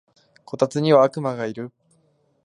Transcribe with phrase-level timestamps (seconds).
[0.45, 1.71] こたつには悪魔がいる